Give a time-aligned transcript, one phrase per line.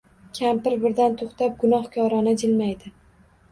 [0.37, 2.93] Kampir birdan toʼxtab, gunohkorona jilmaydi